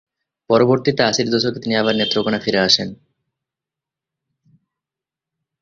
পরবর্তীতে 0.49 1.01
আশির 1.03 1.27
দশকে 1.31 1.59
তিনি 1.59 1.75
আবার 1.75 1.95
নেত্রকোণা 1.95 2.39
ফিরে 2.39 2.59
আসেন। 2.59 2.89